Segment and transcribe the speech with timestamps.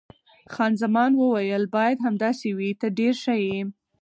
[0.53, 3.59] خان زمان وویل: باید همداسې وي، ته ډېر ښه یې.